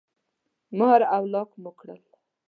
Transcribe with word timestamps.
مهر 0.77 1.01
او 1.15 1.23
لاک 1.33 1.49
مو 1.61 1.71
کړل. 1.79 2.01